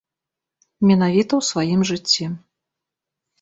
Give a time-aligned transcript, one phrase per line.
[0.91, 2.23] Менавіта ў сваім жыцці.